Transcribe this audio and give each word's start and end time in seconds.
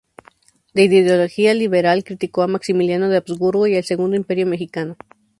De 0.73 0.85
ideología 0.85 1.53
liberal, 1.53 2.03
criticó 2.03 2.41
a 2.41 2.47
Maximiliano 2.47 3.07
de 3.07 3.17
Habsburgo 3.17 3.67
y 3.67 3.75
al 3.75 3.83
Segundo 3.83 4.15
Imperio 4.15 4.47
Mexicano. 4.47 4.97